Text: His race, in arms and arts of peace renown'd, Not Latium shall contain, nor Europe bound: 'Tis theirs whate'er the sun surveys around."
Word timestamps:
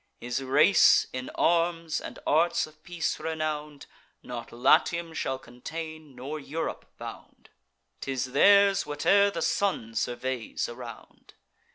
His 0.19 0.41
race, 0.41 1.05
in 1.13 1.29
arms 1.35 2.01
and 2.01 2.17
arts 2.25 2.65
of 2.65 2.81
peace 2.81 3.19
renown'd, 3.19 3.85
Not 4.23 4.51
Latium 4.51 5.13
shall 5.13 5.37
contain, 5.37 6.15
nor 6.15 6.39
Europe 6.39 6.91
bound: 6.97 7.51
'Tis 7.99 8.31
theirs 8.31 8.81
whate'er 8.87 9.29
the 9.29 9.43
sun 9.43 9.93
surveys 9.93 10.67
around." 10.67 11.35